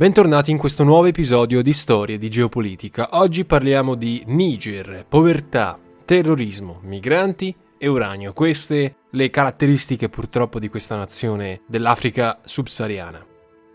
Bentornati 0.00 0.50
in 0.50 0.56
questo 0.56 0.82
nuovo 0.82 1.04
episodio 1.04 1.60
di 1.60 1.74
Storie 1.74 2.16
di 2.16 2.30
Geopolitica. 2.30 3.08
Oggi 3.18 3.44
parliamo 3.44 3.94
di 3.96 4.22
Niger, 4.28 5.04
povertà, 5.06 5.78
terrorismo, 6.06 6.80
migranti 6.84 7.54
e 7.76 7.86
uranio. 7.86 8.32
Queste 8.32 8.94
le 9.10 9.28
caratteristiche 9.28 10.08
purtroppo 10.08 10.58
di 10.58 10.70
questa 10.70 10.96
nazione 10.96 11.60
dell'Africa 11.66 12.40
subsahariana. 12.42 13.29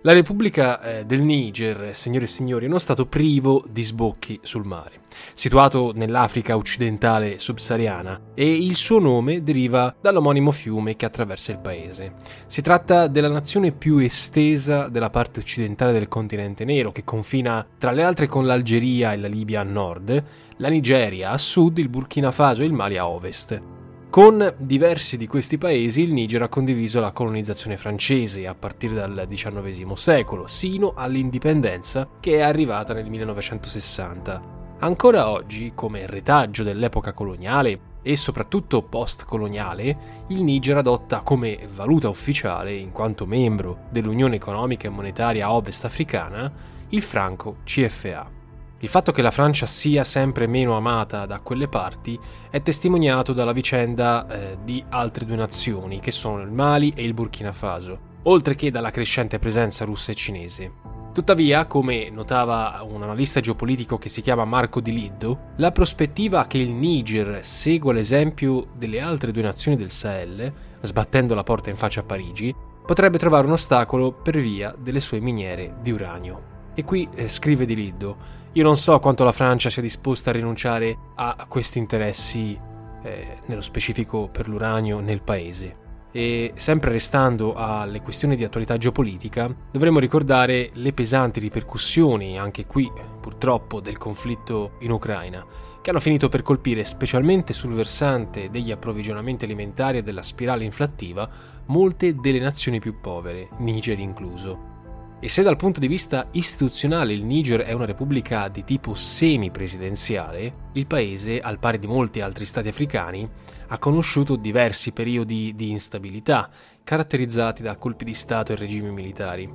La 0.06 0.14
Repubblica 0.14 0.80
eh, 0.82 1.04
del 1.04 1.24
Niger, 1.24 1.98
signore 1.98 2.26
e 2.26 2.28
signori, 2.28 2.66
è 2.66 2.68
uno 2.68 2.78
stato 2.78 3.08
privo 3.08 3.64
di 3.68 3.82
sbocchi 3.82 4.40
sul 4.44 4.64
mare, 4.64 5.00
situato 5.34 5.94
nell'Africa 5.96 6.56
occidentale 6.56 7.40
subsahariana 7.40 8.34
e 8.36 8.54
il 8.54 8.76
suo 8.76 9.00
nome 9.00 9.42
deriva 9.42 9.96
dall'omonimo 10.00 10.52
fiume 10.52 10.96
che 10.96 11.08
attraversa 11.08 11.54
il 11.54 11.58
paese. 11.58 12.18
Si 12.46 12.62
tratta 12.62 13.08
della 13.08 13.30
nazione 13.30 13.72
più 13.72 13.98
estesa 13.98 14.90
della 14.90 15.10
parte 15.10 15.40
occidentale 15.40 15.92
del 15.92 16.08
continente 16.08 16.66
nero, 16.66 16.92
che 16.92 17.04
confina 17.04 17.66
tra 17.76 17.90
le 17.90 18.04
altre 18.04 18.28
con 18.28 18.46
l'Algeria 18.46 19.12
e 19.12 19.18
la 19.18 19.28
Libia 19.28 19.62
a 19.62 19.64
nord, 19.64 20.24
la 20.58 20.70
Nigeria 20.70 21.32
a 21.32 21.38
sud, 21.40 21.80
il 21.80 21.90
Burkina 21.90 22.30
Faso 22.30 22.62
e 22.62 22.66
il 22.66 22.74
Mali 22.74 22.98
a 22.98 23.08
ovest. 23.08 23.75
Con 24.16 24.56
diversi 24.60 25.18
di 25.18 25.28
questi 25.28 25.58
paesi 25.58 26.02
il 26.04 26.14
Niger 26.14 26.44
ha 26.44 26.48
condiviso 26.48 27.02
la 27.02 27.12
colonizzazione 27.12 27.76
francese 27.76 28.48
a 28.48 28.56
partire 28.56 28.94
dal 28.94 29.28
XIX 29.30 29.92
secolo, 29.92 30.48
sino 30.48 30.94
all'indipendenza 30.96 32.08
che 32.22 32.38
è 32.38 32.40
arrivata 32.40 32.94
nel 32.94 33.10
1960. 33.10 34.78
Ancora 34.80 35.30
oggi, 35.30 35.74
come 35.76 36.08
retaggio 36.08 36.64
dell'epoca 36.64 37.12
coloniale 37.12 37.78
e 38.02 38.16
soprattutto 38.16 38.84
post-coloniale, 38.84 39.98
il 40.30 40.44
Niger 40.44 40.78
adotta 40.78 41.20
come 41.20 41.68
valuta 41.76 42.08
ufficiale, 42.08 42.72
in 42.72 42.94
quanto 42.94 43.26
membro 43.26 43.80
dell'Unione 43.90 44.38
economica 44.38 44.88
e 44.88 44.92
monetaria 44.92 45.52
ovest 45.52 45.84
africana, 45.84 46.50
il 46.88 47.02
franco 47.02 47.58
CFA. 47.66 48.45
Il 48.80 48.90
fatto 48.90 49.14
che 49.14 49.22
la 49.22 49.32
Francia 49.32 49.66
sia 49.66 50.04
sempre 50.04 50.48
meno 50.48 50.76
amata 50.76 51.26
da 51.26 51.40
quelle 51.40 51.70
parti 51.70 52.20
è 52.50 52.62
testimoniato 52.62 53.32
dalla 53.32 53.54
vicenda 53.54 54.28
eh, 54.28 54.58
di 54.64 54.84
altre 54.90 55.26
due 55.26 55.38
nazioni, 55.38 56.02
che 56.02 56.12
sono 56.12 56.42
il 56.42 56.52
Mali 56.52 56.92
e 56.94 57.04
il 57.04 57.14
Burkina 57.14 57.54
Faso, 57.54 57.98
oltre 58.24 58.56
che 58.56 58.72
dalla 58.72 58.92
crescente 58.92 59.40
presenza 59.40 59.86
russa 59.86 60.12
e 60.12 60.16
cinese. 60.16 60.72
Tuttavia, 61.14 61.66
come 61.66 62.10
notava 62.10 62.86
un 62.86 63.02
analista 63.02 63.40
geopolitico 63.40 63.98
che 63.98 64.10
si 64.10 64.22
chiama 64.22 64.44
Marco 64.44 64.82
Di 64.82 64.92
Liddo, 64.92 65.54
la 65.56 65.72
prospettiva 65.72 66.46
che 66.46 66.58
il 66.58 66.72
Niger 66.72 67.40
segua 67.46 67.94
l'esempio 67.94 68.68
delle 68.76 69.00
altre 69.00 69.32
due 69.32 69.42
nazioni 69.42 69.78
del 69.78 69.92
Sahel, 69.92 70.52
sbattendo 70.82 71.34
la 71.34 71.44
porta 71.44 71.70
in 71.70 71.78
faccia 71.78 72.02
a 72.02 72.04
Parigi, 72.04 72.54
potrebbe 72.86 73.18
trovare 73.18 73.48
un 73.48 73.54
ostacolo 73.54 74.12
per 74.12 74.38
via 74.38 74.76
delle 74.78 75.00
sue 75.00 75.22
miniere 75.22 75.78
di 75.82 75.92
uranio. 75.92 76.54
E 76.74 76.84
qui 76.84 77.08
eh, 77.16 77.30
scrive 77.30 77.66
Di 77.66 77.76
Liddo, 77.76 78.44
io 78.56 78.64
non 78.64 78.78
so 78.78 78.98
quanto 79.00 79.26
la 79.26 79.34
Francia 79.34 79.70
sia 79.70 79.82
disposta 79.82 80.30
a 80.30 80.34
rinunciare 80.34 80.98
a 81.16 81.46
questi 81.50 81.78
interessi, 81.78 82.58
eh, 83.04 83.38
nello 83.48 83.62
specifico 83.62 84.30
per 84.30 84.48
l'uranio, 84.48 85.02
nel 85.02 85.22
paese. 85.22 85.84
E 86.14 86.54
sempre 86.56 86.92
restando 86.92 87.54
alle 87.54 88.02
questioni 88.02 88.38
di 88.38 88.46
attualità 88.46 88.78
geopolitica, 88.78 89.54
dovremmo 89.70 90.00
ricordare 90.00 90.70
le 90.76 90.94
pesanti 90.94 91.42
ripercussioni, 91.42 92.40
anche 92.40 92.66
qui 92.66 92.90
purtroppo, 93.20 93.82
del 93.82 93.98
conflitto 93.98 94.78
in 94.80 94.92
Ucraina, 94.92 95.46
che 95.82 95.90
hanno 95.90 96.00
finito 96.00 96.30
per 96.30 96.42
colpire 96.42 96.86
specialmente 96.86 97.52
sul 97.52 97.74
versante 97.74 98.50
degli 98.50 98.72
approvvigionamenti 98.72 99.44
alimentari 99.44 99.98
e 99.98 100.04
della 100.04 100.24
spirale 100.24 100.64
inflattiva 100.64 101.30
molte 101.66 102.16
delle 102.16 102.40
nazioni 102.40 102.80
più 102.80 103.02
povere, 103.02 103.50
Niger 103.58 104.00
incluso. 104.00 104.75
E 105.20 105.30
se 105.30 105.42
dal 105.42 105.56
punto 105.56 105.80
di 105.80 105.88
vista 105.88 106.28
istituzionale 106.32 107.14
il 107.14 107.24
Niger 107.24 107.62
è 107.62 107.72
una 107.72 107.86
repubblica 107.86 108.48
di 108.50 108.64
tipo 108.64 108.94
semi-presidenziale, 108.94 110.70
il 110.74 110.86
paese, 110.86 111.40
al 111.40 111.58
pari 111.58 111.80
di 111.80 111.88
molti 111.88 112.20
altri 112.20 112.46
stati 112.46 112.68
africani, 112.68 113.28
ha 113.68 113.80
conosciuto 113.80 114.36
diversi 114.36 114.92
periodi 114.92 115.54
di 115.56 115.72
instabilità, 115.72 116.50
caratterizzati 116.84 117.64
da 117.64 117.78
colpi 117.78 118.04
di 118.04 118.14
Stato 118.14 118.52
e 118.52 118.56
regimi 118.56 118.92
militari. 118.92 119.50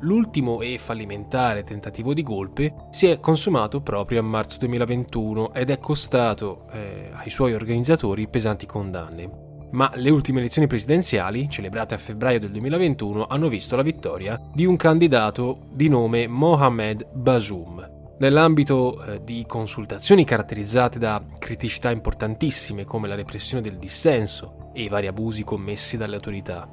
L'ultimo 0.00 0.60
e 0.62 0.78
fallimentare 0.78 1.62
tentativo 1.62 2.12
di 2.14 2.24
golpe 2.24 2.74
si 2.90 3.06
è 3.06 3.20
consumato 3.20 3.82
proprio 3.82 4.18
a 4.18 4.24
marzo 4.24 4.58
2021 4.58 5.54
ed 5.54 5.70
è 5.70 5.78
costato 5.78 6.66
eh, 6.72 7.10
ai 7.12 7.30
suoi 7.30 7.54
organizzatori 7.54 8.26
pesanti 8.26 8.66
condanne 8.66 9.50
ma 9.72 9.90
le 9.94 10.10
ultime 10.10 10.40
elezioni 10.40 10.66
presidenziali, 10.66 11.48
celebrate 11.48 11.94
a 11.94 11.98
febbraio 11.98 12.40
del 12.40 12.50
2021, 12.50 13.26
hanno 13.26 13.48
visto 13.48 13.76
la 13.76 13.82
vittoria 13.82 14.40
di 14.52 14.64
un 14.64 14.76
candidato 14.76 15.66
di 15.70 15.88
nome 15.88 16.26
Mohamed 16.26 17.06
Bazoum. 17.12 18.00
Nell'ambito 18.18 19.02
eh, 19.02 19.24
di 19.24 19.44
consultazioni 19.46 20.24
caratterizzate 20.24 20.98
da 20.98 21.22
criticità 21.38 21.90
importantissime 21.90 22.84
come 22.84 23.08
la 23.08 23.16
repressione 23.16 23.62
del 23.62 23.78
dissenso 23.78 24.70
e 24.72 24.82
i 24.82 24.88
vari 24.88 25.08
abusi 25.08 25.42
commessi 25.42 25.96
dalle 25.96 26.14
autorità. 26.14 26.68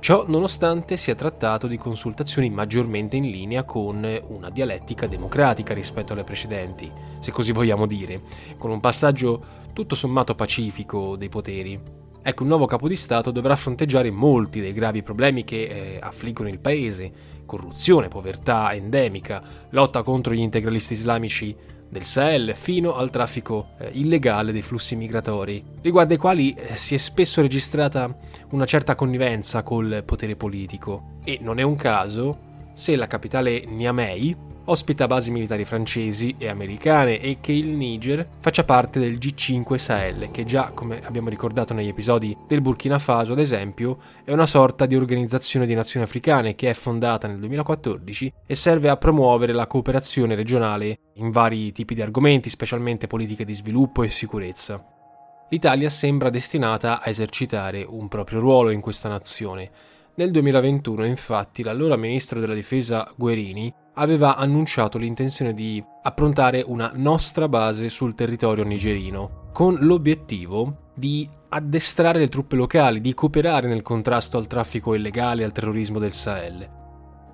Ciò 0.00 0.24
nonostante 0.26 0.96
si 0.96 1.10
è 1.10 1.14
trattato 1.14 1.66
di 1.66 1.78
consultazioni 1.78 2.50
maggiormente 2.50 3.16
in 3.16 3.30
linea 3.30 3.64
con 3.64 4.06
una 4.28 4.50
dialettica 4.50 5.06
democratica 5.06 5.72
rispetto 5.72 6.12
alle 6.12 6.24
precedenti, 6.24 6.90
se 7.18 7.32
così 7.32 7.52
vogliamo 7.52 7.86
dire, 7.86 8.20
con 8.58 8.70
un 8.70 8.80
passaggio 8.80 9.62
tutto 9.72 9.94
sommato 9.94 10.34
pacifico 10.34 11.16
dei 11.16 11.30
poteri. 11.30 12.03
Ecco, 12.26 12.42
un 12.42 12.48
nuovo 12.48 12.64
capo 12.64 12.88
di 12.88 12.96
Stato 12.96 13.30
dovrà 13.30 13.54
fronteggiare 13.54 14.10
molti 14.10 14.62
dei 14.62 14.72
gravi 14.72 15.02
problemi 15.02 15.44
che 15.44 15.64
eh, 15.64 15.98
affliggono 16.00 16.48
il 16.48 16.58
paese, 16.58 17.12
corruzione, 17.44 18.08
povertà 18.08 18.72
endemica, 18.72 19.42
lotta 19.68 20.02
contro 20.02 20.32
gli 20.32 20.38
integralisti 20.38 20.94
islamici 20.94 21.54
del 21.86 22.04
Sahel 22.04 22.54
fino 22.56 22.94
al 22.94 23.10
traffico 23.10 23.72
eh, 23.78 23.90
illegale 23.92 24.52
dei 24.52 24.62
flussi 24.62 24.96
migratori, 24.96 25.62
riguardo 25.82 26.14
ai 26.14 26.18
quali 26.18 26.54
eh, 26.54 26.76
si 26.76 26.94
è 26.94 26.96
spesso 26.96 27.42
registrata 27.42 28.16
una 28.52 28.64
certa 28.64 28.94
connivenza 28.94 29.62
col 29.62 30.02
potere 30.06 30.34
politico. 30.34 31.18
E 31.24 31.40
non 31.42 31.58
è 31.58 31.62
un 31.62 31.76
caso 31.76 32.38
se 32.72 32.96
la 32.96 33.06
capitale 33.06 33.66
Niamey 33.66 34.34
ospita 34.66 35.06
basi 35.06 35.30
militari 35.30 35.64
francesi 35.64 36.34
e 36.38 36.48
americane 36.48 37.20
e 37.20 37.38
che 37.40 37.52
il 37.52 37.68
Niger 37.68 38.26
faccia 38.40 38.64
parte 38.64 38.98
del 38.98 39.14
G5 39.14 39.74
Sahel, 39.74 40.30
che 40.30 40.44
già, 40.44 40.70
come 40.72 41.00
abbiamo 41.04 41.28
ricordato 41.28 41.74
negli 41.74 41.88
episodi 41.88 42.36
del 42.46 42.60
Burkina 42.60 42.98
Faso, 42.98 43.32
ad 43.32 43.40
esempio, 43.40 43.98
è 44.24 44.32
una 44.32 44.46
sorta 44.46 44.86
di 44.86 44.96
organizzazione 44.96 45.66
di 45.66 45.74
nazioni 45.74 46.06
africane 46.06 46.54
che 46.54 46.70
è 46.70 46.74
fondata 46.74 47.26
nel 47.26 47.38
2014 47.38 48.32
e 48.46 48.54
serve 48.54 48.88
a 48.88 48.96
promuovere 48.96 49.52
la 49.52 49.66
cooperazione 49.66 50.34
regionale 50.34 50.98
in 51.14 51.30
vari 51.30 51.72
tipi 51.72 51.94
di 51.94 52.02
argomenti, 52.02 52.48
specialmente 52.48 53.06
politiche 53.06 53.44
di 53.44 53.54
sviluppo 53.54 54.02
e 54.02 54.08
sicurezza. 54.08 54.82
L'Italia 55.50 55.90
sembra 55.90 56.30
destinata 56.30 57.00
a 57.00 57.08
esercitare 57.08 57.84
un 57.86 58.08
proprio 58.08 58.40
ruolo 58.40 58.70
in 58.70 58.80
questa 58.80 59.08
nazione. 59.08 59.70
Nel 60.16 60.30
2021, 60.30 61.04
infatti, 61.04 61.62
l'allora 61.62 61.96
ministro 61.96 62.40
della 62.40 62.54
difesa 62.54 63.12
Guerini 63.16 63.72
aveva 63.94 64.36
annunciato 64.36 64.98
l'intenzione 64.98 65.54
di 65.54 65.84
approntare 66.02 66.62
una 66.66 66.92
nostra 66.94 67.48
base 67.48 67.88
sul 67.88 68.14
territorio 68.14 68.64
nigerino, 68.64 69.48
con 69.52 69.76
l'obiettivo 69.80 70.90
di 70.94 71.28
addestrare 71.48 72.18
le 72.18 72.28
truppe 72.28 72.56
locali, 72.56 73.00
di 73.00 73.14
cooperare 73.14 73.68
nel 73.68 73.82
contrasto 73.82 74.36
al 74.36 74.46
traffico 74.46 74.94
illegale 74.94 75.42
e 75.42 75.44
al 75.44 75.52
terrorismo 75.52 75.98
del 75.98 76.12
Sahel. 76.12 76.68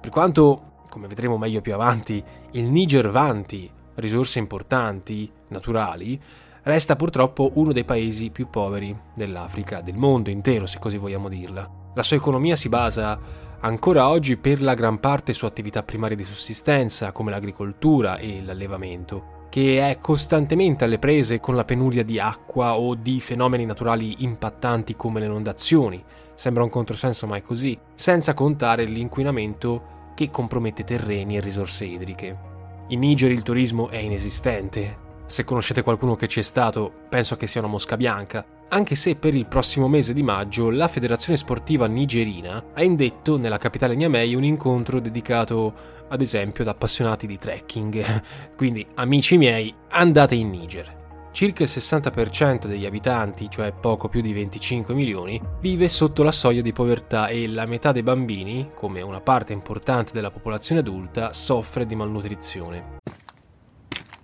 Per 0.01 0.11
quanto 0.11 0.71
come 0.91 1.07
vedremo 1.07 1.39
meglio 1.39 1.63
più 1.63 1.73
avanti, 1.73 2.23
il 2.53 2.65
Niger 2.65 3.11
vanti 3.11 3.71
risorse 3.95 4.39
importanti, 4.39 5.31
naturali, 5.49 6.21
resta 6.63 6.97
purtroppo 6.97 7.51
uno 7.55 7.73
dei 7.73 7.85
paesi 7.85 8.31
più 8.31 8.49
poveri 8.49 8.97
dell'Africa, 9.15 9.81
del 9.81 9.97
mondo 9.97 10.31
intero 10.31 10.67
se 10.67 10.79
così 10.79 10.97
vogliamo 10.97 11.29
dirla. 11.29 11.69
La 11.95 12.03
sua 12.03 12.17
economia 12.17 12.57
si 12.57 12.69
basa 12.69 13.19
ancora 13.61 14.09
oggi 14.09 14.37
per 14.37 14.63
la 14.63 14.75
gran 14.75 15.01
parte 15.01 15.33
su 15.33 15.45
attività 15.45 15.83
primarie 15.83 16.17
di 16.17 16.23
sussistenza 16.23 17.13
come 17.13 17.31
l'agricoltura 17.31 18.17
e 18.17 18.43
l'allevamento, 18.43 19.47
che 19.51 19.91
è 19.91 19.99
costantemente 19.99 20.85
alle 20.85 20.99
prese 20.99 21.41
con 21.41 21.57
la 21.57 21.65
penuria 21.65 22.05
di 22.05 22.21
acqua 22.21 22.79
o 22.79 22.95
di 22.95 23.21
fenomeni 23.21 23.67
naturali 23.67 24.17
impattanti 24.19 24.97
come 24.97 25.21
le 25.21 25.27
inondazioni. 25.27 26.03
Sembra 26.35 26.63
un 26.63 26.71
controsenso 26.71 27.27
ma 27.27 27.37
è 27.37 27.43
così, 27.43 27.79
senza 27.95 28.33
contare 28.33 28.85
l'inquinamento 28.85 29.99
che 30.15 30.31
compromette 30.31 30.85
terreni 30.85 31.37
e 31.37 31.41
risorse 31.41 31.85
idriche. 31.85 32.49
In 32.89 33.01
Niger 33.01 33.31
il 33.31 33.43
turismo 33.43 33.89
è 33.89 33.99
inesistente. 33.99 35.09
Se 35.31 35.45
conoscete 35.45 35.83
qualcuno 35.83 36.17
che 36.17 36.27
ci 36.27 36.41
è 36.41 36.43
stato, 36.43 36.93
penso 37.09 37.37
che 37.37 37.47
sia 37.47 37.61
una 37.61 37.71
mosca 37.71 37.97
bianca, 37.97 38.45
anche 38.71 38.97
se 38.97 39.15
per 39.15 39.33
il 39.33 39.47
prossimo 39.47 39.87
mese 39.87 40.13
di 40.13 40.25
maggio 40.25 40.71
la 40.71 40.89
Federazione 40.89 41.39
Sportiva 41.39 41.87
Nigerina 41.87 42.65
ha 42.75 42.83
indetto 42.83 43.39
nella 43.39 43.57
capitale 43.57 43.95
Niamey 43.95 44.35
un 44.35 44.43
incontro 44.43 44.99
dedicato 44.99 45.73
ad 46.09 46.21
esempio 46.21 46.65
ad 46.65 46.71
appassionati 46.71 47.29
di 47.29 47.39
trekking. 47.39 48.23
Quindi, 48.59 48.85
amici 48.95 49.39
miei, 49.39 49.73
andate 49.91 50.35
in 50.35 50.51
Niger. 50.51 50.99
Circa 51.31 51.63
il 51.63 51.71
60% 51.73 52.67
degli 52.67 52.85
abitanti, 52.85 53.49
cioè 53.49 53.71
poco 53.71 54.09
più 54.09 54.23
di 54.23 54.33
25 54.33 54.95
milioni, 54.95 55.41
vive 55.61 55.89
sotto 55.89 56.25
la 56.25 56.33
soglia 56.33 56.61
di 56.61 56.73
povertà 56.73 57.29
e 57.29 57.47
la 57.47 57.67
metà 57.67 57.93
dei 57.93 58.03
bambini, 58.03 58.73
come 58.75 59.01
una 59.01 59.21
parte 59.21 59.53
importante 59.53 60.11
della 60.13 60.33
popolazione 60.33 60.81
adulta, 60.81 61.33
soffre 61.33 61.87
di 61.87 61.95
malnutrizione. 61.95 62.99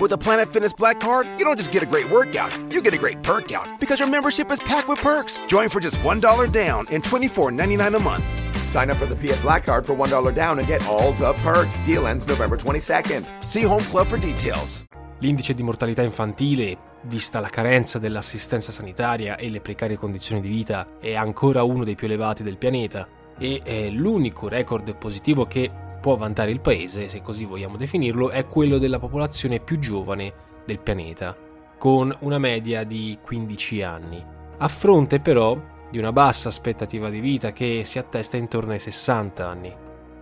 With 0.00 0.12
a 0.12 0.16
Planet 0.16 0.52
Fitness 0.52 0.72
Black 0.72 1.00
Card, 1.00 1.26
you 1.38 1.44
don't 1.44 1.56
just 1.56 1.72
get 1.72 1.82
a 1.82 1.86
great 1.86 2.08
workout, 2.08 2.56
you 2.72 2.80
get 2.80 2.94
a 2.94 2.98
great 2.98 3.20
perk 3.24 3.50
out 3.50 3.80
because 3.80 3.98
your 3.98 4.08
membership 4.08 4.48
is 4.48 4.60
packed 4.60 4.86
with 4.86 5.00
perks. 5.00 5.40
Join 5.48 5.68
for 5.68 5.80
just 5.80 5.96
$1 6.04 6.52
down 6.52 6.86
and 6.92 7.02
$24.99 7.02 7.96
a 7.96 7.98
month. 7.98 8.24
Sign 8.64 8.90
up 8.90 8.98
for 8.98 9.06
the 9.06 9.16
Fiat 9.16 9.42
Black 9.42 9.64
Card 9.64 9.84
for 9.84 9.96
$1 9.96 10.32
down 10.36 10.60
and 10.60 10.68
get 10.68 10.86
all 10.86 11.10
the 11.14 11.32
perks. 11.42 11.80
Deal 11.80 12.06
ends 12.06 12.28
November 12.28 12.56
22nd. 12.56 13.24
See 13.42 13.64
Home 13.64 13.82
Club 13.90 14.06
for 14.06 14.20
details. 14.20 14.84
L'indice 15.18 15.52
di 15.52 15.64
mortalità 15.64 16.02
infantile, 16.02 16.76
vista 17.02 17.40
la 17.40 17.48
carenza 17.48 17.98
dell'assistenza 17.98 18.70
sanitaria 18.70 19.36
e 19.36 19.50
le 19.50 19.60
precarie 19.60 19.96
condizioni 19.96 20.40
di 20.40 20.48
vita, 20.48 20.86
è 21.00 21.16
ancora 21.16 21.64
uno 21.64 21.82
dei 21.82 21.96
più 21.96 22.06
elevati 22.06 22.44
del 22.44 22.56
pianeta 22.56 23.08
e 23.36 23.60
è 23.64 23.88
l'unico 23.88 24.46
record 24.46 24.94
positivo 24.94 25.44
che 25.46 25.68
può 26.08 26.16
vantare 26.16 26.50
il 26.50 26.60
paese, 26.60 27.06
se 27.06 27.20
così 27.20 27.44
vogliamo 27.44 27.76
definirlo, 27.76 28.30
è 28.30 28.46
quello 28.46 28.78
della 28.78 28.98
popolazione 28.98 29.60
più 29.60 29.78
giovane 29.78 30.32
del 30.64 30.78
pianeta, 30.78 31.36
con 31.76 32.16
una 32.20 32.38
media 32.38 32.82
di 32.82 33.18
15 33.22 33.82
anni, 33.82 34.24
a 34.56 34.68
fronte 34.68 35.20
però 35.20 35.60
di 35.90 35.98
una 35.98 36.10
bassa 36.10 36.48
aspettativa 36.48 37.10
di 37.10 37.20
vita 37.20 37.52
che 37.52 37.82
si 37.84 37.98
attesta 37.98 38.38
intorno 38.38 38.72
ai 38.72 38.78
60 38.78 39.46
anni. 39.46 39.74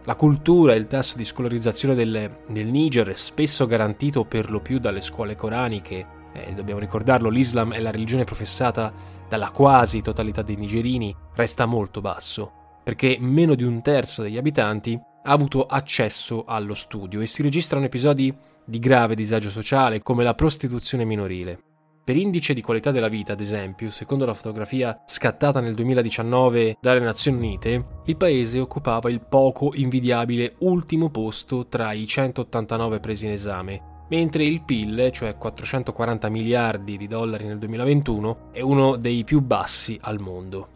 La 0.02 0.16
cultura 0.16 0.72
e 0.72 0.76
il 0.76 0.88
tasso 0.88 1.16
di 1.16 1.24
scolarizzazione 1.24 1.94
del, 1.94 2.36
del 2.48 2.66
Niger, 2.66 3.16
spesso 3.16 3.64
garantito 3.66 4.24
per 4.24 4.50
lo 4.50 4.58
più 4.58 4.80
dalle 4.80 5.00
scuole 5.00 5.36
coraniche, 5.36 6.04
eh, 6.32 6.52
dobbiamo 6.52 6.80
ricordarlo, 6.80 7.28
l'Islam 7.28 7.74
è 7.74 7.78
la 7.78 7.92
religione 7.92 8.24
professata 8.24 8.92
dalla 9.28 9.52
quasi 9.52 10.02
totalità 10.02 10.42
dei 10.42 10.56
nigerini, 10.56 11.14
resta 11.36 11.64
molto 11.64 12.00
basso, 12.00 12.80
perché 12.82 13.18
meno 13.20 13.54
di 13.54 13.62
un 13.62 13.82
terzo 13.82 14.22
degli 14.22 14.36
abitanti 14.36 15.00
ha 15.26 15.32
avuto 15.32 15.66
accesso 15.66 16.44
allo 16.46 16.74
studio 16.74 17.20
e 17.20 17.26
si 17.26 17.42
registrano 17.42 17.84
episodi 17.84 18.34
di 18.64 18.78
grave 18.78 19.14
disagio 19.14 19.50
sociale 19.50 20.00
come 20.00 20.22
la 20.22 20.34
prostituzione 20.34 21.04
minorile. 21.04 21.58
Per 22.04 22.14
indice 22.14 22.54
di 22.54 22.62
qualità 22.62 22.92
della 22.92 23.08
vita, 23.08 23.32
ad 23.32 23.40
esempio, 23.40 23.90
secondo 23.90 24.24
la 24.24 24.34
fotografia 24.34 25.02
scattata 25.06 25.58
nel 25.58 25.74
2019 25.74 26.76
dalle 26.80 27.00
Nazioni 27.00 27.38
Unite, 27.38 27.86
il 28.04 28.16
paese 28.16 28.60
occupava 28.60 29.10
il 29.10 29.20
poco 29.20 29.72
invidiabile 29.74 30.54
ultimo 30.60 31.10
posto 31.10 31.66
tra 31.66 31.90
i 31.90 32.06
189 32.06 33.00
presi 33.00 33.26
in 33.26 33.32
esame, 33.32 34.04
mentre 34.08 34.44
il 34.44 34.62
PIL, 34.62 35.10
cioè 35.10 35.36
440 35.36 36.28
miliardi 36.28 36.96
di 36.96 37.08
dollari 37.08 37.44
nel 37.44 37.58
2021, 37.58 38.50
è 38.52 38.60
uno 38.60 38.94
dei 38.94 39.24
più 39.24 39.40
bassi 39.40 39.98
al 40.00 40.20
mondo. 40.20 40.75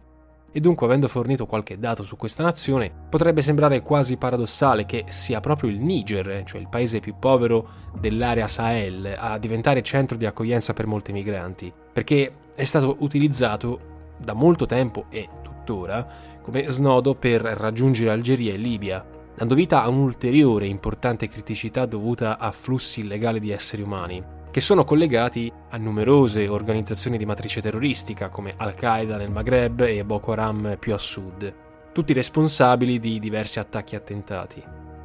E 0.52 0.58
dunque, 0.58 0.86
avendo 0.86 1.06
fornito 1.06 1.46
qualche 1.46 1.78
dato 1.78 2.04
su 2.04 2.16
questa 2.16 2.42
nazione, 2.42 2.90
potrebbe 3.08 3.40
sembrare 3.40 3.82
quasi 3.82 4.16
paradossale 4.16 4.84
che 4.84 5.04
sia 5.08 5.38
proprio 5.38 5.70
il 5.70 5.78
Niger, 5.78 6.42
cioè 6.44 6.60
il 6.60 6.68
paese 6.68 6.98
più 6.98 7.14
povero 7.18 7.68
dell'area 7.98 8.48
Sahel, 8.48 9.14
a 9.16 9.38
diventare 9.38 9.82
centro 9.82 10.16
di 10.16 10.26
accoglienza 10.26 10.72
per 10.72 10.86
molti 10.86 11.12
migranti, 11.12 11.72
perché 11.92 12.32
è 12.54 12.64
stato 12.64 12.96
utilizzato 13.00 13.88
da 14.16 14.32
molto 14.32 14.66
tempo 14.66 15.04
e 15.08 15.28
tuttora 15.42 16.06
come 16.42 16.68
snodo 16.68 17.14
per 17.14 17.42
raggiungere 17.42 18.10
Algeria 18.10 18.52
e 18.52 18.56
Libia, 18.56 19.06
dando 19.36 19.54
vita 19.54 19.84
a 19.84 19.88
un'ulteriore 19.88 20.66
importante 20.66 21.28
criticità 21.28 21.86
dovuta 21.86 22.38
a 22.38 22.50
flussi 22.50 23.00
illegali 23.00 23.38
di 23.38 23.50
esseri 23.52 23.82
umani 23.82 24.38
che 24.50 24.60
sono 24.60 24.82
collegati 24.82 25.52
a 25.68 25.76
numerose 25.76 26.48
organizzazioni 26.48 27.16
di 27.16 27.24
matrice 27.24 27.60
terroristica 27.60 28.28
come 28.28 28.54
Al-Qaeda 28.56 29.16
nel 29.16 29.30
Maghreb 29.30 29.82
e 29.82 30.04
Boko 30.04 30.32
Haram 30.32 30.76
più 30.78 30.92
a 30.92 30.98
sud, 30.98 31.54
tutti 31.92 32.12
responsabili 32.12 32.98
di 32.98 33.20
diversi 33.20 33.60
attacchi 33.60 33.94
e 33.94 33.98
attentati. 33.98 34.62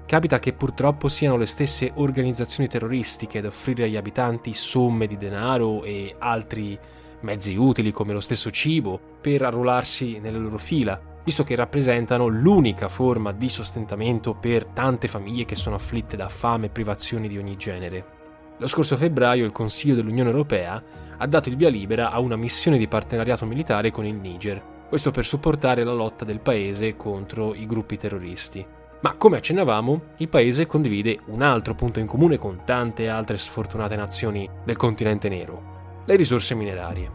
Capita 0.08 0.40
che 0.40 0.54
purtroppo 0.54 1.10
siano 1.10 1.38
le 1.38 1.46
stesse 1.46 1.92
organizzazioni 1.96 2.68
terroristiche 2.68 3.38
ad 3.38 3.46
offrire 3.46 3.84
agli 3.84 3.98
abitanti 3.98 4.54
somme 4.54 5.06
di 5.06 5.18
denaro 5.18 5.84
e 5.84 6.16
altri 6.18 6.78
mezzi 7.22 7.56
utili 7.56 7.92
come 7.92 8.14
lo 8.14 8.22
stesso 8.22 8.50
cibo 8.50 9.00
per 9.22 9.44
arruolarsi 9.44 10.20
nelle 10.20 10.38
loro 10.40 10.58
fila, 10.58 11.00
visto 11.24 11.44
che 11.44 11.56
rappresentano 11.56 12.28
l'unica 12.28 12.88
forma 12.88 13.32
di 13.32 13.50
sostentamento 13.50 14.34
per 14.34 14.66
tante 14.66 15.08
famiglie 15.08 15.46
che 15.46 15.56
sono 15.56 15.76
afflitte 15.76 16.16
da 16.16 16.30
fame 16.30 16.68
e 16.68 16.70
privazioni 16.70 17.28
di 17.28 17.38
ogni 17.38 17.58
genere. 17.58 18.15
Lo 18.58 18.68
scorso 18.68 18.96
febbraio 18.96 19.44
il 19.44 19.52
Consiglio 19.52 19.96
dell'Unione 19.96 20.30
Europea 20.30 20.82
ha 21.18 21.28
dato 21.28 21.50
il 21.50 21.58
via 21.58 21.68
libera 21.68 22.12
a 22.12 22.20
una 22.20 22.38
missione 22.38 22.78
di 22.78 22.88
partenariato 22.88 23.46
militare 23.46 23.92
con 23.92 24.06
il 24.06 24.16
Niger, 24.16 24.64
questo 24.88 25.12
per 25.12 25.26
supportare 25.26 25.84
la 25.84 25.92
lotta 25.92 26.24
del 26.24 26.40
paese 26.40 26.96
contro 26.96 27.54
i 27.54 27.66
gruppi 27.66 27.98
terroristi. 27.98 28.66
Ma 29.02 29.14
come 29.16 29.38
accennavamo, 29.38 30.02
il 30.18 30.30
paese 30.30 30.66
condivide 30.68 31.20
un 31.26 31.42
altro 31.42 31.76
punto 31.76 32.00
in 32.00 32.08
comune 32.08 32.38
con 32.38 32.62
tante 32.64 33.10
altre 33.10 33.38
sfortunate 33.38 33.98
nazioni 33.98 34.50
del 34.64 34.78
continente 34.78 35.28
nero, 35.28 36.04
le 36.06 36.16
risorse 36.16 36.56
minerarie. 36.56 37.12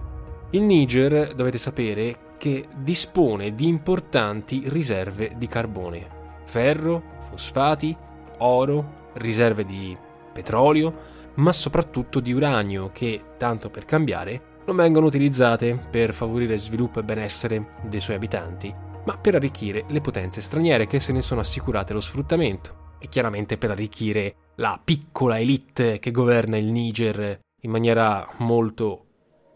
Il 0.51 0.63
Niger, 0.63 1.33
dovete 1.35 1.57
sapere, 1.57 2.29
che 2.37 2.67
dispone 2.77 3.55
di 3.55 3.67
importanti 3.67 4.65
riserve 4.67 5.33
di 5.37 5.47
carbone, 5.47 6.07
ferro, 6.45 7.03
fosfati, 7.31 7.97
oro, 8.39 9.09
riserve 9.15 9.65
di 9.65 9.97
petrolio, 10.33 11.19
ma 11.41 11.53
soprattutto 11.53 12.21
di 12.21 12.33
uranio 12.33 12.91
che, 12.93 13.23
tanto 13.39 13.71
per 13.71 13.87
cambiare, 13.87 14.59
non 14.67 14.77
vengono 14.77 15.07
utilizzate 15.07 15.75
per 15.91 16.13
favorire 16.13 16.59
sviluppo 16.59 17.01
e 17.01 17.03
benessere 17.03 17.77
dei 17.89 18.01
suoi 18.01 18.17
abitanti, 18.17 18.73
ma 19.05 19.17
per 19.17 19.35
arricchire 19.35 19.85
le 19.89 20.01
potenze 20.01 20.43
straniere 20.43 20.87
che 20.87 21.01
se 21.01 21.13
ne 21.13 21.23
sono 21.23 21.41
assicurate 21.41 21.95
lo 21.95 22.01
sfruttamento 22.01 22.97
e 23.01 23.09
chiaramente 23.09 23.57
per 23.57 23.71
arricchire 23.71 24.35
la 24.57 24.79
piccola 24.83 25.39
elite 25.39 25.99
che 25.99 26.11
governa 26.11 26.59
il 26.59 26.71
Niger 26.71 27.41
in 27.63 27.71
maniera 27.71 28.35
molto 28.39 29.07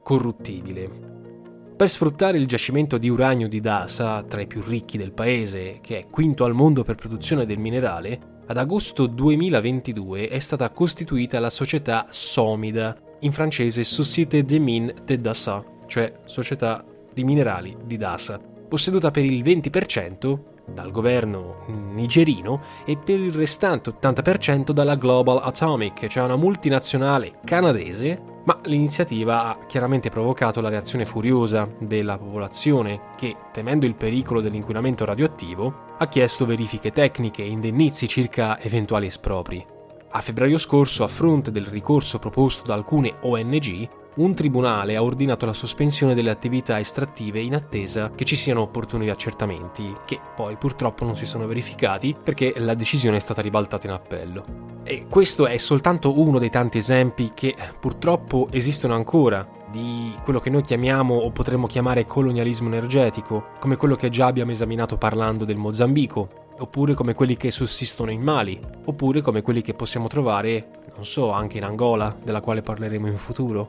corruttibile. 0.02 1.12
Per 1.76 1.90
sfruttare 1.90 2.38
il 2.38 2.46
giacimento 2.46 2.96
di 2.96 3.08
uranio 3.08 3.48
di 3.48 3.60
Dasa, 3.60 4.22
tra 4.22 4.40
i 4.40 4.46
più 4.46 4.62
ricchi 4.62 4.96
del 4.96 5.12
paese, 5.12 5.80
che 5.82 5.98
è 5.98 6.06
quinto 6.08 6.44
al 6.44 6.54
mondo 6.54 6.82
per 6.82 6.94
produzione 6.94 7.44
del 7.44 7.58
minerale, 7.58 8.33
ad 8.46 8.58
agosto 8.58 9.06
2022 9.06 10.28
è 10.28 10.38
stata 10.38 10.70
costituita 10.70 11.40
la 11.40 11.50
società 11.50 12.06
Somida, 12.10 12.96
in 13.20 13.32
francese 13.32 13.84
Société 13.84 14.44
des 14.44 14.58
Mines 14.58 14.94
de 15.04 15.18
Dassa, 15.20 15.64
cioè 15.86 16.12
Società 16.24 16.84
di 17.12 17.24
Minerali 17.24 17.74
di 17.84 17.96
Dassa, 17.96 18.38
posseduta 18.68 19.10
per 19.10 19.24
il 19.24 19.42
20% 19.42 20.38
dal 20.66 20.90
governo 20.90 21.64
nigerino 21.92 22.60
e 22.84 22.96
per 22.96 23.18
il 23.18 23.32
restante 23.32 23.90
80% 23.90 24.72
dalla 24.72 24.96
Global 24.96 25.40
Atomic, 25.42 26.06
cioè 26.06 26.24
una 26.24 26.36
multinazionale 26.36 27.38
canadese 27.44 28.33
ma 28.44 28.60
l'iniziativa 28.64 29.44
ha 29.44 29.66
chiaramente 29.66 30.10
provocato 30.10 30.60
la 30.60 30.68
reazione 30.68 31.04
furiosa 31.04 31.68
della 31.78 32.18
popolazione 32.18 33.12
che, 33.16 33.36
temendo 33.52 33.86
il 33.86 33.94
pericolo 33.94 34.40
dell'inquinamento 34.40 35.04
radioattivo, 35.04 35.96
ha 35.98 36.08
chiesto 36.08 36.46
verifiche 36.46 36.92
tecniche 36.92 37.42
e 37.42 37.48
indennizi 37.48 38.06
circa 38.08 38.58
eventuali 38.60 39.06
espropri. 39.06 39.73
A 40.16 40.20
febbraio 40.20 40.58
scorso, 40.58 41.02
a 41.02 41.08
fronte 41.08 41.50
del 41.50 41.66
ricorso 41.66 42.20
proposto 42.20 42.62
da 42.64 42.74
alcune 42.74 43.16
ONG, 43.22 43.88
un 44.14 44.32
tribunale 44.32 44.94
ha 44.94 45.02
ordinato 45.02 45.44
la 45.44 45.52
sospensione 45.52 46.14
delle 46.14 46.30
attività 46.30 46.78
estrattive 46.78 47.40
in 47.40 47.52
attesa 47.52 48.12
che 48.14 48.24
ci 48.24 48.36
siano 48.36 48.60
opportuni 48.60 49.10
accertamenti, 49.10 49.92
che 50.04 50.20
poi 50.36 50.54
purtroppo 50.54 51.04
non 51.04 51.16
si 51.16 51.26
sono 51.26 51.48
verificati 51.48 52.14
perché 52.14 52.54
la 52.58 52.74
decisione 52.74 53.16
è 53.16 53.20
stata 53.20 53.42
ribaltata 53.42 53.88
in 53.88 53.92
appello. 53.92 54.44
E 54.84 55.06
questo 55.08 55.48
è 55.48 55.56
soltanto 55.56 56.16
uno 56.16 56.38
dei 56.38 56.50
tanti 56.50 56.78
esempi 56.78 57.32
che 57.34 57.56
purtroppo 57.80 58.46
esistono 58.52 58.94
ancora 58.94 59.44
di 59.72 60.14
quello 60.22 60.38
che 60.38 60.48
noi 60.48 60.62
chiamiamo 60.62 61.12
o 61.12 61.32
potremmo 61.32 61.66
chiamare 61.66 62.06
colonialismo 62.06 62.68
energetico, 62.68 63.46
come 63.58 63.74
quello 63.74 63.96
che 63.96 64.10
già 64.10 64.26
abbiamo 64.26 64.52
esaminato 64.52 64.96
parlando 64.96 65.44
del 65.44 65.56
Mozambico, 65.56 66.43
oppure 66.58 66.94
come 66.94 67.14
quelli 67.14 67.36
che 67.36 67.50
sussistono 67.50 68.10
in 68.10 68.22
Mali, 68.22 68.60
oppure 68.84 69.20
come 69.20 69.42
quelli 69.42 69.62
che 69.62 69.74
possiamo 69.74 70.08
trovare, 70.08 70.68
non 70.94 71.04
so, 71.04 71.30
anche 71.30 71.58
in 71.58 71.64
Angola, 71.64 72.16
della 72.22 72.40
quale 72.40 72.62
parleremo 72.62 73.06
in 73.06 73.16
futuro. 73.16 73.68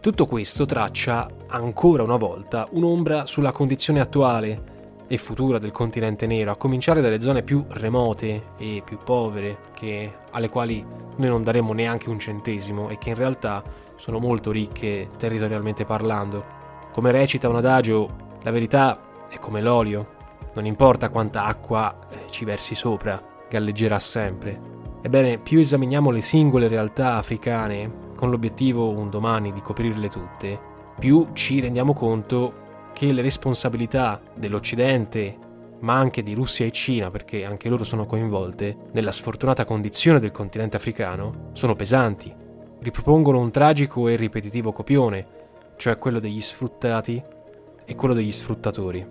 Tutto 0.00 0.26
questo 0.26 0.64
traccia 0.66 1.28
ancora 1.48 2.02
una 2.02 2.16
volta 2.16 2.66
un'ombra 2.72 3.26
sulla 3.26 3.52
condizione 3.52 4.00
attuale 4.00 4.72
e 5.06 5.16
futura 5.16 5.58
del 5.58 5.70
continente 5.70 6.26
nero, 6.26 6.50
a 6.50 6.56
cominciare 6.56 7.00
dalle 7.00 7.20
zone 7.20 7.42
più 7.42 7.64
remote 7.68 8.52
e 8.58 8.82
più 8.84 8.98
povere, 9.02 9.58
che, 9.74 10.12
alle 10.30 10.48
quali 10.48 10.84
noi 11.16 11.28
non 11.28 11.42
daremo 11.42 11.72
neanche 11.72 12.08
un 12.08 12.18
centesimo 12.18 12.88
e 12.88 12.98
che 12.98 13.10
in 13.10 13.14
realtà 13.14 13.62
sono 13.96 14.18
molto 14.18 14.50
ricche 14.50 15.08
territorialmente 15.16 15.84
parlando. 15.84 16.44
Come 16.92 17.10
recita 17.10 17.48
un 17.48 17.56
adagio, 17.56 18.08
la 18.42 18.50
verità 18.50 19.26
è 19.28 19.38
come 19.38 19.60
l'olio, 19.60 20.12
non 20.54 20.66
importa 20.66 21.08
quanta 21.08 21.44
acqua 21.44 21.96
ci 22.34 22.44
versi 22.44 22.74
sopra, 22.74 23.22
galleggerà 23.48 24.00
sempre. 24.00 24.58
Ebbene, 25.00 25.38
più 25.38 25.60
esaminiamo 25.60 26.10
le 26.10 26.20
singole 26.20 26.66
realtà 26.66 27.14
africane, 27.14 28.12
con 28.16 28.28
l'obiettivo 28.28 28.90
un 28.90 29.08
domani 29.08 29.52
di 29.52 29.60
coprirle 29.60 30.08
tutte, 30.08 30.58
più 30.98 31.28
ci 31.32 31.60
rendiamo 31.60 31.94
conto 31.94 32.62
che 32.92 33.12
le 33.12 33.22
responsabilità 33.22 34.20
dell'Occidente, 34.34 35.38
ma 35.80 35.94
anche 35.94 36.24
di 36.24 36.34
Russia 36.34 36.66
e 36.66 36.72
Cina, 36.72 37.08
perché 37.10 37.44
anche 37.44 37.68
loro 37.68 37.84
sono 37.84 38.04
coinvolte, 38.04 38.76
nella 38.92 39.12
sfortunata 39.12 39.64
condizione 39.64 40.18
del 40.18 40.32
continente 40.32 40.76
africano, 40.76 41.50
sono 41.52 41.76
pesanti. 41.76 42.34
Ripropongono 42.80 43.38
un 43.38 43.52
tragico 43.52 44.08
e 44.08 44.16
ripetitivo 44.16 44.72
copione, 44.72 45.26
cioè 45.76 45.98
quello 45.98 46.18
degli 46.18 46.40
sfruttati 46.40 47.22
e 47.84 47.94
quello 47.94 48.14
degli 48.14 48.32
sfruttatori. 48.32 49.06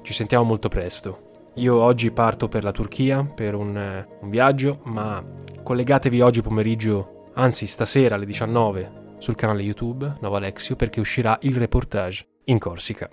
Ci 0.00 0.12
sentiamo 0.14 0.44
molto 0.44 0.68
presto. 0.68 1.23
Io 1.56 1.76
oggi 1.80 2.10
parto 2.10 2.48
per 2.48 2.64
la 2.64 2.72
Turchia 2.72 3.24
per 3.24 3.54
un, 3.54 4.06
un 4.20 4.30
viaggio, 4.30 4.80
ma 4.84 5.24
collegatevi 5.62 6.20
oggi 6.20 6.42
pomeriggio, 6.42 7.30
anzi 7.34 7.68
stasera 7.68 8.16
alle 8.16 8.26
19 8.26 9.02
sul 9.18 9.36
canale 9.36 9.62
YouTube 9.62 10.16
Nova 10.20 10.38
Alexio 10.38 10.74
perché 10.74 10.98
uscirà 10.98 11.38
il 11.42 11.56
reportage 11.56 12.26
in 12.46 12.58
Corsica. 12.58 13.08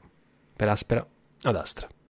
Per 0.56 0.68
Aspera 0.68 1.06
ad 1.44 1.56
Astra. 1.56 1.88